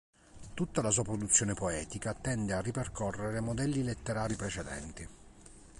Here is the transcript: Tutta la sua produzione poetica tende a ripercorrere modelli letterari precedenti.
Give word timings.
Tutta 0.55 0.81
la 0.81 0.89
sua 0.89 1.03
produzione 1.03 1.53
poetica 1.53 2.15
tende 2.15 2.53
a 2.53 2.59
ripercorrere 2.59 3.39
modelli 3.39 3.83
letterari 3.83 4.35
precedenti. 4.35 5.07